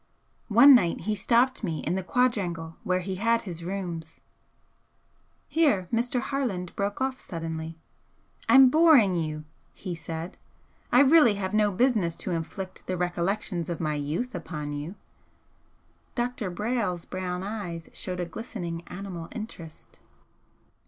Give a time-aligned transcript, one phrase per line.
[0.47, 4.19] One night he stopped me in the quadrangle where he had his rooms"
[5.47, 6.19] Here Mr.
[6.21, 7.77] Harland broke off suddenly.
[8.49, 9.45] "I'm boring you,"
[9.75, 10.37] he said
[10.91, 14.95] "I really have no business to inflict the recollections of my youth upon you."
[16.15, 16.49] Dr.
[16.49, 19.99] Brayle's brown eyes showed a glistening animal interest.